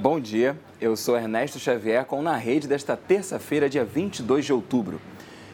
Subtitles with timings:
[0.00, 4.98] Bom dia, eu sou Ernesto Xavier com Na Rede desta terça-feira, dia 22 de outubro.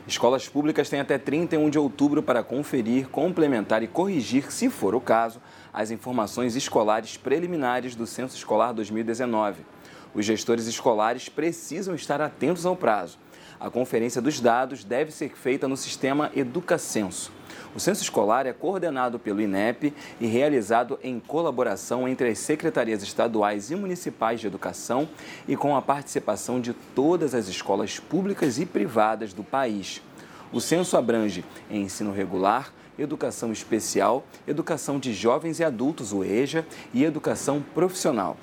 [0.07, 5.01] Escolas públicas têm até 31 de outubro para conferir, complementar e corrigir, se for o
[5.01, 5.43] caso,
[5.75, 9.63] as informações escolares preliminares do Censo Escolar 2019.
[10.15, 13.19] Os gestores escolares precisam estar atentos ao prazo.
[13.59, 17.33] A conferência dos dados deve ser feita no sistema EducaCenso.
[17.77, 23.71] O censo escolar é coordenado pelo INEP e realizado em colaboração entre as secretarias estaduais
[23.71, 25.07] e municipais de educação
[25.47, 30.01] e com a participação de todas as escolas públicas e privadas do país.
[30.51, 36.65] O censo abrange ensino regular, educação especial, educação de jovens e adultos, o EJA,
[36.95, 38.39] e educação profissional.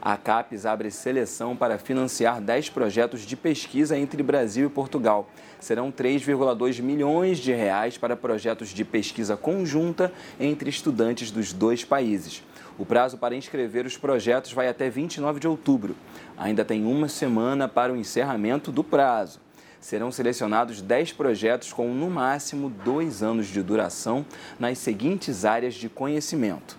[0.00, 5.28] A CAPES abre seleção para financiar 10 projetos de pesquisa entre Brasil e Portugal.
[5.58, 12.44] Serão 3,2 milhões de reais para projetos de pesquisa conjunta entre estudantes dos dois países.
[12.78, 15.96] O prazo para inscrever os projetos vai até 29 de outubro.
[16.36, 19.40] Ainda tem uma semana para o encerramento do prazo
[19.80, 24.24] serão selecionados 10 projetos com, no máximo, dois anos de duração
[24.58, 26.76] nas seguintes áreas de conhecimento: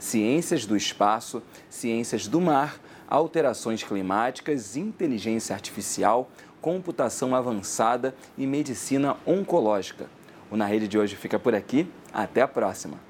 [0.00, 6.28] ciências do espaço, ciências do mar, alterações climáticas, inteligência artificial,
[6.60, 10.06] computação avançada e medicina oncológica.
[10.50, 11.88] O Na Rede de hoje fica por aqui.
[12.12, 13.09] Até a próxima!